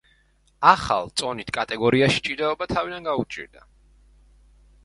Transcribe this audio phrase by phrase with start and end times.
[0.69, 3.67] ახალ წონით კატეგორიაში ჭიდაობა თავიდან გაუჭირდა.